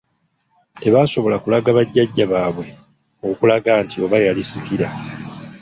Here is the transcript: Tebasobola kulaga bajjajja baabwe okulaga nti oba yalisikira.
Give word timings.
Tebasobola 0.81 1.37
kulaga 1.43 1.69
bajjajja 1.77 2.25
baabwe 2.31 2.67
okulaga 3.29 3.71
nti 3.83 3.95
oba 4.05 4.17
yalisikira. 4.25 4.87